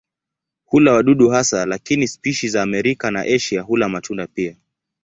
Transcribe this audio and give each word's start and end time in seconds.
Hula 0.65 0.93
wadudu 0.93 1.29
hasa 1.29 1.65
lakini 1.65 2.07
spishi 2.07 2.49
za 2.49 2.61
Amerika 2.63 3.11
na 3.11 3.21
Asia 3.21 3.61
hula 3.61 3.89
matunda 3.89 4.27
pia. 4.27 4.55